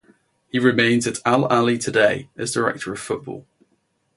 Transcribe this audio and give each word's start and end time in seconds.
He 0.49 0.57
remains 0.57 1.05
at 1.05 1.19
Al 1.27 1.47
Ahli 1.49 1.79
today 1.79 2.27
as 2.35 2.53
Director 2.53 2.91
of 2.91 2.99
Football. 2.99 3.45